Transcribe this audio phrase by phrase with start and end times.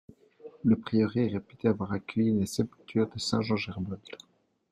[0.63, 4.01] Le prieuré est réputé avoir accueilli la sépulture de Saint-Gerbold.